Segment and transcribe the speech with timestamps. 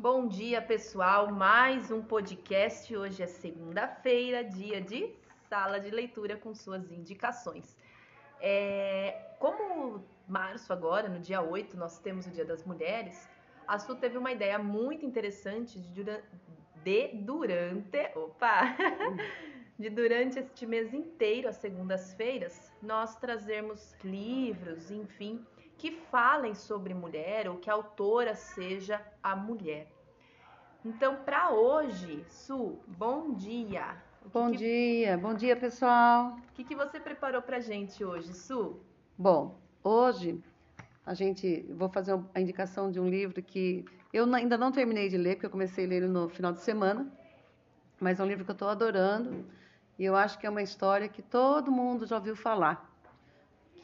[0.00, 1.30] Bom dia, pessoal.
[1.30, 2.96] Mais um podcast.
[2.96, 5.14] Hoje é segunda-feira, dia de
[5.46, 7.76] sala de leitura com suas indicações.
[8.40, 13.28] É, como março agora, no dia 8, nós temos o Dia das Mulheres,
[13.68, 16.02] a Su teve uma ideia muito interessante de,
[16.82, 18.74] de durante, opa,
[19.78, 25.44] de durante este mês inteiro, às segundas-feiras, nós trazermos livros, enfim,
[25.80, 29.90] que falem sobre mulher ou que a autora seja a mulher.
[30.84, 33.96] Então, para hoje, Su, bom dia.
[34.30, 36.36] Bom que dia, bom dia pessoal.
[36.50, 38.78] O que, que você preparou para gente hoje, Su?
[39.16, 40.38] Bom, hoje
[41.06, 45.16] a gente vou fazer a indicação de um livro que eu ainda não terminei de
[45.16, 47.10] ler, porque eu comecei a ler ele no final de semana,
[47.98, 49.46] mas é um livro que eu estou adorando
[49.98, 52.89] e eu acho que é uma história que todo mundo já ouviu falar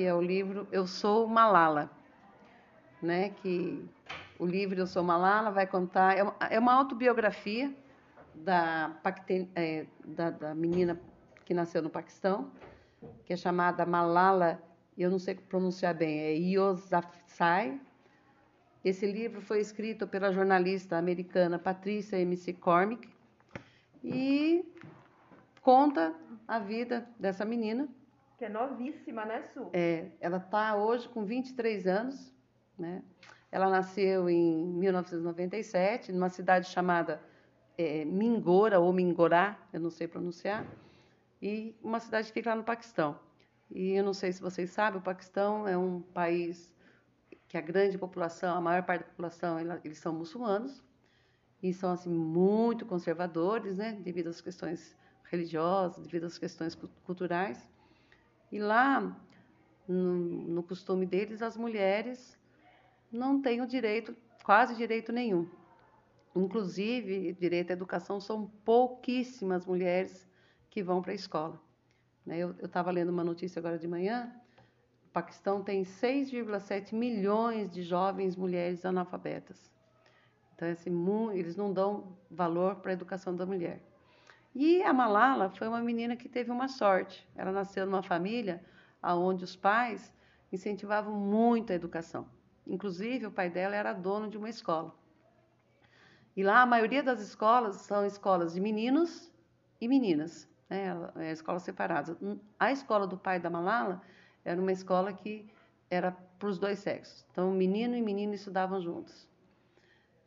[0.00, 1.90] que é o livro Eu Sou Malala,
[3.02, 3.28] né?
[3.28, 3.86] Que
[4.38, 7.70] o livro Eu Sou Malala vai contar é uma, é autobiografia
[8.34, 8.98] da,
[9.54, 10.98] é, da, da menina
[11.44, 12.50] que nasceu no Paquistão,
[13.26, 14.58] que é chamada Malala,
[14.96, 17.78] eu não sei pronunciar bem, é Yousafzai.
[18.82, 22.54] Esse livro foi escrito pela jornalista americana Patricia M.C.
[22.54, 23.06] Cormick
[24.02, 24.64] e
[25.60, 26.14] conta
[26.48, 27.86] a vida dessa menina
[28.40, 29.68] que é novíssima, né, Su?
[29.74, 32.34] É, ela está hoje com 23 anos,
[32.78, 33.02] né?
[33.52, 37.22] Ela nasceu em 1997, numa cidade chamada
[37.76, 40.64] é, Mingora ou Mingorá, eu não sei pronunciar,
[41.42, 43.20] e uma cidade que fica lá no Paquistão.
[43.70, 46.74] E eu não sei se vocês sabem, o Paquistão é um país
[47.46, 50.82] que a grande população, a maior parte da população, eles são muçulmanos
[51.62, 57.68] e são assim muito conservadores, né, devido às questões religiosas, devido às questões culturais.
[58.50, 59.16] E lá,
[59.86, 62.38] no, no costume deles, as mulheres
[63.10, 65.48] não têm o direito, quase direito nenhum.
[66.34, 70.28] Inclusive, direito à educação, são pouquíssimas mulheres
[70.68, 71.60] que vão para a escola.
[72.24, 72.38] Né?
[72.38, 74.32] Eu estava lendo uma notícia agora de manhã,
[75.06, 79.70] o Paquistão tem 6,7 milhões de jovens mulheres analfabetas.
[80.54, 80.92] Então, assim,
[81.32, 83.80] eles não dão valor para a educação da mulher.
[84.54, 87.28] E a Malala foi uma menina que teve uma sorte.
[87.36, 88.62] Ela nasceu numa família
[89.02, 90.12] onde os pais
[90.52, 92.28] incentivavam muito a educação.
[92.66, 94.94] Inclusive, o pai dela era dono de uma escola.
[96.36, 99.30] E lá a maioria das escolas são escolas de meninos
[99.80, 100.94] e meninas, né?
[101.16, 102.16] É, escolas separadas.
[102.58, 104.02] A escola do pai da Malala
[104.44, 105.48] era uma escola que
[105.88, 107.26] era para os dois sexos.
[107.30, 109.28] Então, menino e menina estudavam juntos.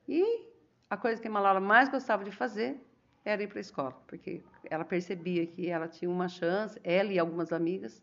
[0.08, 0.48] E
[0.90, 2.80] a coisa que a Malala mais gostava de fazer
[3.26, 7.20] era ir para a escola, porque ela percebia que ela tinha uma chance, ela e
[7.20, 8.02] algumas amigas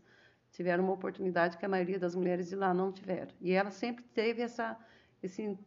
[0.51, 3.33] tiveram uma oportunidade que a maioria das mulheres de lá não tiveram.
[3.41, 4.77] E ela sempre teve essa,
[5.23, 5.59] esse,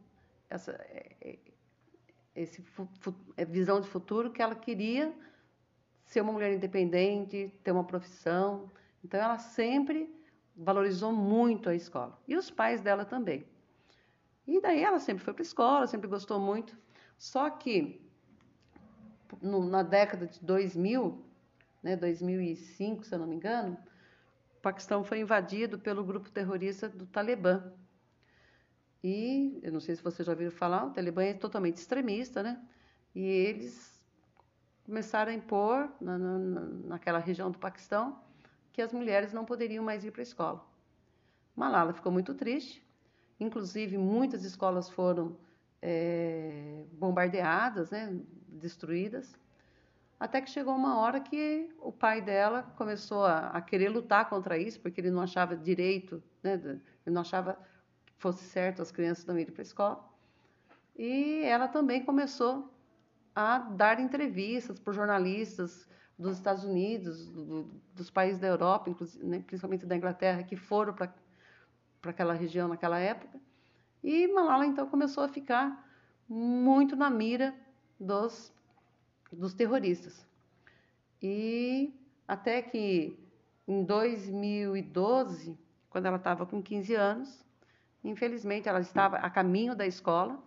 [0.50, 1.38] essa é, é,
[2.34, 2.64] esse
[3.36, 5.14] é, visão de futuro que ela queria
[6.04, 8.70] ser uma mulher independente, ter uma profissão.
[9.02, 10.12] Então ela sempre
[10.56, 12.18] valorizou muito a escola.
[12.26, 13.46] E os pais dela também.
[14.46, 16.76] E daí ela sempre foi para a escola, sempre gostou muito.
[17.16, 18.04] Só que
[19.42, 21.24] no, na década de 2000,
[21.82, 23.76] né, 2005, se eu não me engano,
[24.58, 27.72] o Paquistão foi invadido pelo grupo terrorista do Talibã.
[29.02, 32.60] E, eu não sei se você já ouviu falar, o Talibã é totalmente extremista, né?
[33.14, 34.02] E eles
[34.86, 36.38] começaram a impor, na, na,
[36.86, 38.18] naquela região do Paquistão,
[38.72, 40.66] que as mulheres não poderiam mais ir para a escola.
[41.54, 42.82] Malala ficou muito triste,
[43.38, 45.36] inclusive muitas escolas foram
[45.80, 48.18] é, bombardeadas, né?
[48.54, 49.34] Destruídas.
[50.18, 54.56] Até que chegou uma hora que o pai dela começou a, a querer lutar contra
[54.56, 57.58] isso, porque ele não achava direito, né, ele não achava
[58.06, 60.08] que fosse certo as crianças não irem para a escola.
[60.96, 62.72] E ela também começou
[63.34, 69.84] a dar entrevistas para jornalistas dos Estados Unidos, do, dos países da Europa, né, principalmente
[69.84, 71.12] da Inglaterra, que foram para
[72.04, 73.38] aquela região naquela época.
[74.02, 75.84] E Malala então começou a ficar
[76.28, 77.52] muito na mira
[77.98, 78.53] dos,
[79.34, 80.26] dos terroristas.
[81.22, 81.92] E
[82.26, 83.18] até que
[83.66, 85.58] em 2012,
[85.88, 87.44] quando ela estava com 15 anos,
[88.02, 90.42] infelizmente ela estava a caminho da escola.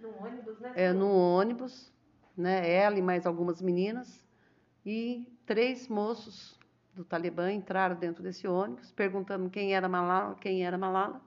[0.00, 0.72] No ônibus, né?
[0.74, 1.92] É, no ônibus,
[2.36, 2.68] né?
[2.70, 4.24] Ela e mais algumas meninas.
[4.84, 6.58] E três moços
[6.94, 11.20] do Talibã entraram dentro desse ônibus, perguntando quem era Malala, quem era Malala.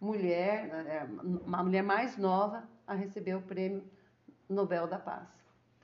[0.00, 1.06] mulher, é,
[1.44, 3.84] uma mulher mais nova a receber o prêmio
[4.48, 5.28] Nobel da Paz,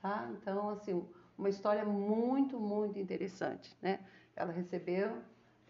[0.01, 0.29] tá?
[0.33, 1.07] Então, assim,
[1.37, 4.01] uma história muito, muito interessante, né?
[4.35, 5.19] Ela recebeu,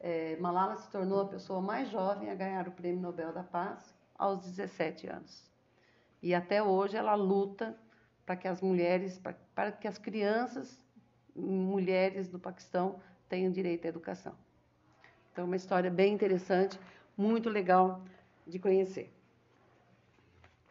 [0.00, 3.94] é, Malala se tornou a pessoa mais jovem a ganhar o prêmio Nobel da Paz
[4.17, 5.44] aos 17 anos.
[6.23, 7.76] E até hoje ela luta
[8.25, 10.82] para que as mulheres, para, para que as crianças,
[11.34, 14.34] mulheres do Paquistão tenham direito à educação.
[15.36, 16.80] Então, uma história bem interessante,
[17.14, 18.00] muito legal
[18.46, 19.12] de conhecer.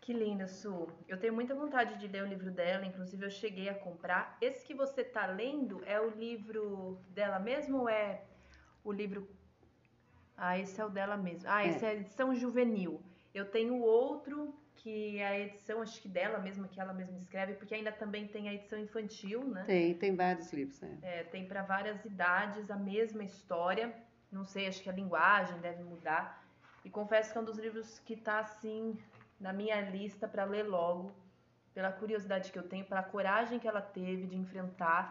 [0.01, 0.87] Que linda, Su.
[1.07, 4.35] Eu tenho muita vontade de ler o livro dela, inclusive eu cheguei a comprar.
[4.41, 8.23] Esse que você está lendo é o livro dela mesmo ou é
[8.83, 9.29] o livro.
[10.35, 11.47] Ah, esse é o dela mesmo.
[11.47, 12.99] Ah, esse é, é a edição juvenil.
[13.35, 17.53] Eu tenho outro que é a edição, acho que dela mesma, que ela mesma escreve,
[17.53, 19.63] porque ainda também tem a edição infantil, né?
[19.67, 20.97] Tem, tem vários livros, né?
[21.03, 23.93] É, tem para várias idades a mesma história.
[24.35, 26.23] Não sei, acho que a linguagem deve mudar.
[26.83, 28.97] E confesso que é um dos livros que está assim
[29.39, 31.13] na minha lista para ler logo,
[31.73, 35.01] pela curiosidade que eu tenho, pela coragem que ela teve de enfrentar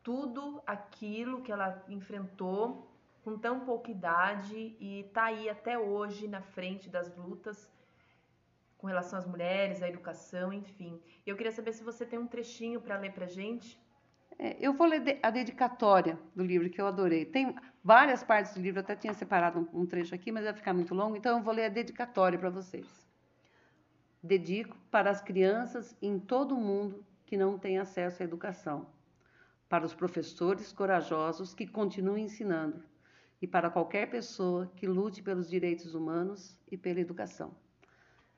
[0.00, 2.88] tudo aquilo que ela enfrentou
[3.24, 7.68] com tão pouca idade e tá aí até hoje na frente das lutas
[8.78, 11.02] com relação às mulheres, à educação, enfim.
[11.26, 13.76] Eu queria saber se você tem um trechinho para ler para gente.
[14.38, 17.24] É, eu vou ler a dedicatória do livro, que eu adorei.
[17.24, 20.74] Tem várias partes do livro, eu até tinha separado um, trecho aqui, mas vai ficar
[20.74, 22.86] muito longo, então eu vou ler a dedicatória para vocês.
[24.22, 28.86] Dedico para as crianças em todo o mundo que não têm acesso à educação,
[29.68, 32.84] para os professores corajosos que continuem ensinando
[33.40, 37.54] e para qualquer pessoa que lute pelos direitos humanos e pela educação.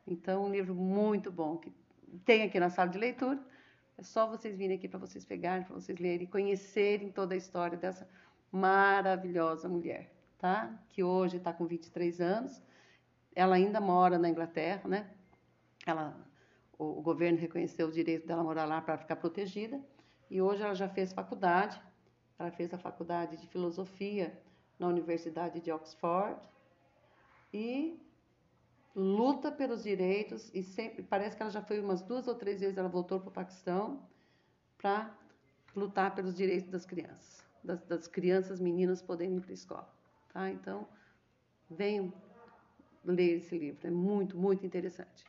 [0.07, 1.73] Então, um livro muito bom que
[2.25, 3.39] tem aqui na sala de leitura
[3.99, 7.37] é só vocês virem aqui para vocês pegarem, para vocês lerem e conhecerem toda a
[7.37, 8.09] história dessa
[8.51, 10.73] maravilhosa mulher, tá?
[10.91, 12.63] Que hoje está com 23 anos.
[13.35, 15.11] Ela ainda mora na Inglaterra, né?
[15.85, 16.17] Ela,
[16.79, 19.81] o, o governo reconheceu o direito dela morar lá para ficar protegida.
[20.31, 21.83] E hoje ela já fez faculdade.
[22.39, 24.41] Ela fez a faculdade de filosofia
[24.79, 26.41] na Universidade de Oxford
[27.53, 28.01] e
[28.95, 32.77] luta pelos direitos e sempre parece que ela já foi umas duas ou três vezes
[32.77, 34.03] ela voltou para o Paquistão
[34.77, 35.15] para
[35.75, 39.95] lutar pelos direitos das crianças, das, das crianças meninas poderem ir para a escola,
[40.33, 40.51] tá?
[40.51, 40.89] Então
[41.71, 42.13] venham
[43.05, 45.25] ler esse livro, é muito muito interessante.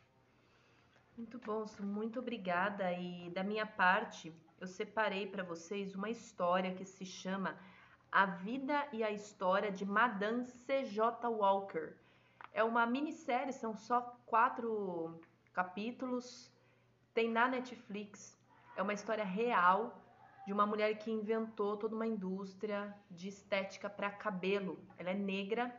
[1.17, 6.85] Muito bom, muito obrigada e da minha parte eu separei para vocês uma história que
[6.85, 7.57] se chama
[8.11, 11.27] A Vida e a História de Madame C.J.
[11.29, 11.98] Walker
[12.53, 15.19] é uma minissérie, são só quatro
[15.53, 16.51] capítulos.
[17.13, 18.37] Tem na Netflix.
[18.75, 20.01] É uma história real
[20.45, 24.79] de uma mulher que inventou toda uma indústria de estética para cabelo.
[24.97, 25.75] Ela é negra.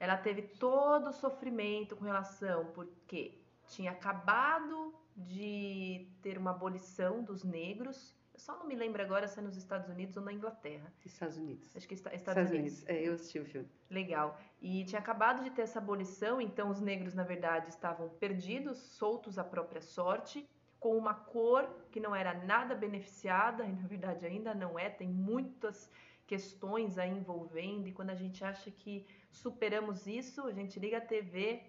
[0.00, 7.42] Ela teve todo o sofrimento com relação porque tinha acabado de ter uma abolição dos
[7.44, 10.92] negros só não me lembro agora se é nos Estados Unidos ou na Inglaterra.
[11.04, 11.70] Estados Unidos.
[11.74, 12.78] Acho que é Estados, Estados Unidos.
[12.78, 12.88] Unidos.
[12.88, 13.68] É, eu assisti o filme.
[13.90, 14.38] Legal.
[14.60, 19.38] E tinha acabado de ter essa abolição, então os negros, na verdade, estavam perdidos, soltos
[19.38, 24.54] à própria sorte, com uma cor que não era nada beneficiada, e na verdade ainda
[24.54, 25.90] não é, tem muitas
[26.26, 31.00] questões aí envolvendo, e quando a gente acha que superamos isso, a gente liga a
[31.00, 31.62] TV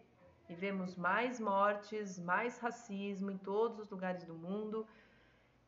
[0.49, 4.87] e vemos mais mortes, mais racismo em todos os lugares do mundo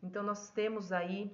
[0.02, 1.32] então, nós temos aí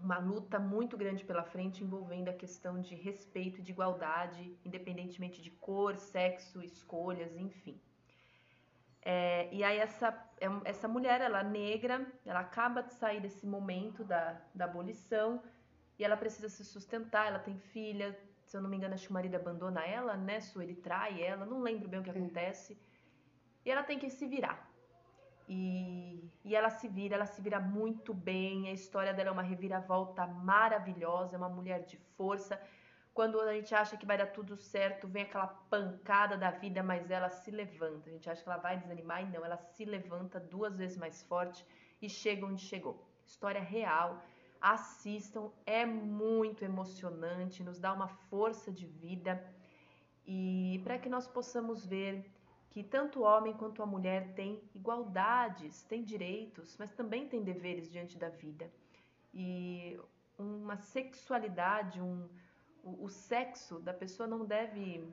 [0.00, 5.40] uma luta muito grande pela frente envolvendo a questão de respeito e de igualdade, independentemente
[5.40, 7.80] de cor, sexo, escolhas, enfim.
[9.04, 10.08] É, e aí essa,
[10.40, 15.42] é essa mulher, ela é negra, ela acaba de sair desse momento da, da abolição
[15.98, 19.10] e ela precisa se sustentar, ela tem filha, se eu não me engano, acho que
[19.10, 20.40] o marido abandona ela, né?
[20.40, 22.78] Su, ele trai ela, não lembro bem o que acontece.
[23.64, 24.68] E ela tem que se virar.
[25.48, 26.11] E,
[26.52, 28.68] e ela se vira, ela se vira muito bem.
[28.68, 32.60] A história dela é uma reviravolta maravilhosa, é uma mulher de força,
[33.14, 37.10] Quando a gente acha que vai dar tudo certo, vem aquela pancada da vida, mas
[37.10, 38.08] ela se levanta.
[38.08, 41.22] A gente acha que ela vai desanimar e não, ela se levanta duas vezes mais
[41.22, 41.64] forte
[42.00, 42.96] e chega onde chegou.
[43.26, 44.22] História real.
[44.60, 49.32] Assistam, é muito emocionante, nos dá uma força de vida
[50.26, 52.10] e para que nós possamos ver
[52.72, 57.90] que tanto o homem quanto a mulher têm igualdades, têm direitos, mas também têm deveres
[57.90, 58.72] diante da vida.
[59.34, 60.00] E
[60.38, 62.26] uma sexualidade, um,
[62.82, 65.06] o, o sexo da pessoa não deve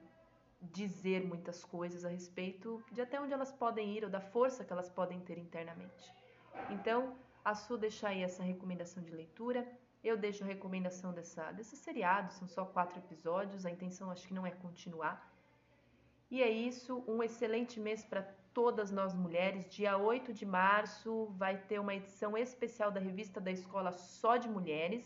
[0.62, 4.72] dizer muitas coisas a respeito de até onde elas podem ir ou da força que
[4.72, 6.14] elas podem ter internamente.
[6.70, 9.68] Então, a Su deixa aí essa recomendação de leitura.
[10.02, 14.34] Eu deixo a recomendação dessa, desse seriado, são só quatro episódios, a intenção acho que
[14.34, 15.29] não é continuar.
[16.30, 18.22] E é isso, um excelente mês para
[18.54, 19.68] todas nós mulheres.
[19.70, 24.48] Dia 8 de março vai ter uma edição especial da revista da escola só de
[24.48, 25.06] mulheres.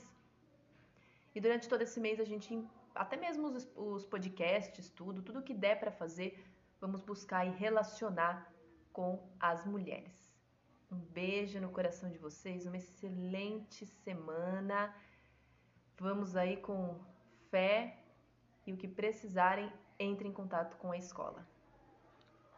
[1.34, 2.62] E durante todo esse mês a gente,
[2.94, 6.44] até mesmo os, os podcasts, tudo, tudo que der para fazer,
[6.80, 8.54] vamos buscar e relacionar
[8.92, 10.34] com as mulheres.
[10.92, 14.94] Um beijo no coração de vocês, uma excelente semana.
[15.98, 17.00] Vamos aí com
[17.50, 17.98] fé
[18.66, 21.46] e o que precisarem, entre em contato com a escola.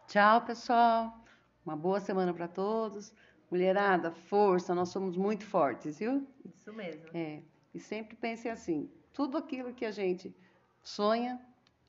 [0.07, 1.13] Tchau, pessoal.
[1.65, 3.13] Uma boa semana para todos.
[3.49, 6.27] Mulherada, força, nós somos muito fortes, viu?
[6.43, 7.09] Isso mesmo.
[7.13, 7.41] É.
[7.73, 10.35] E sempre pense assim: tudo aquilo que a gente
[10.83, 11.39] sonha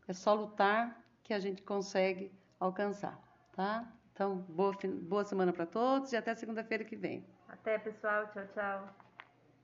[0.07, 3.21] é só lutar que a gente consegue alcançar,
[3.53, 3.91] tá?
[4.13, 4.73] Então, boa,
[5.03, 7.27] boa semana para todos e até segunda-feira que vem.
[7.49, 8.29] Até, pessoal.
[8.29, 9.06] Tchau, tchau.